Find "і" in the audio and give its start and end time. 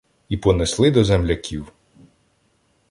0.29-0.37